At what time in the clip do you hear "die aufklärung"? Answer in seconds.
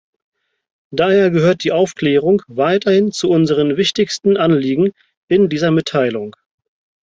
1.63-2.41